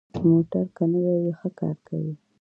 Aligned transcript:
موټر 0.23 0.65
که 0.75 0.83
نوي 0.91 1.15
وي، 1.21 1.33
ښه 1.39 1.49
کار 1.59 1.75
کوي. 1.87 2.13